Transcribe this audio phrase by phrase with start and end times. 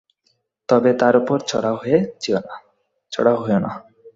[0.69, 1.37] তবে তার উপর
[1.49, 3.71] চড়াও হয়ো না।